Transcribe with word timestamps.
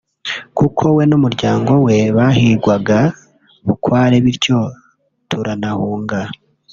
kuko 0.57 0.83
we 0.95 1.03
n’umuryango 1.09 1.71
we 1.85 1.97
bahigwaga 2.17 2.97
bukware 3.65 4.15
bityo 4.25 4.57
turanahungana 5.29 6.33